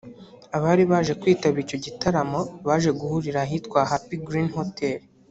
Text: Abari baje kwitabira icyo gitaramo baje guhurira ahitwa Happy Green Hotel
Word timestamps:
Abari 0.57 0.83
baje 0.91 1.13
kwitabira 1.21 1.63
icyo 1.65 1.77
gitaramo 1.85 2.39
baje 2.67 2.89
guhurira 2.99 3.39
ahitwa 3.45 3.79
Happy 3.91 4.15
Green 4.25 4.49
Hotel 4.57 4.97